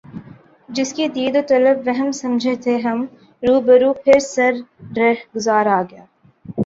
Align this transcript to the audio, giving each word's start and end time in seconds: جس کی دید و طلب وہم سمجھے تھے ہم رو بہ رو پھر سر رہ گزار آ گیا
جس 0.69 0.93
کی 0.93 1.07
دید 1.07 1.35
و 1.35 1.41
طلب 1.47 1.87
وہم 1.87 2.11
سمجھے 2.11 2.55
تھے 2.55 2.77
ہم 2.77 3.05
رو 3.43 3.59
بہ 3.61 3.77
رو 3.81 3.93
پھر 3.93 4.19
سر 4.25 4.53
رہ 4.97 5.13
گزار 5.35 5.65
آ 5.67 5.81
گیا 5.81 6.03